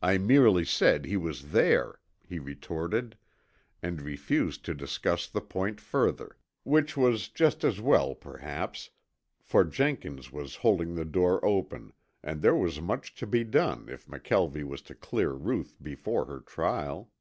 [0.00, 3.18] I merely said he was there," he retorted,
[3.82, 8.88] and refused to discuss the point further, which was just as well perhaps,
[9.38, 11.92] for Jenkins was holding the door open
[12.22, 16.40] and there was much to be done if McKelvie was to clear Ruth before her
[16.40, 17.12] trial.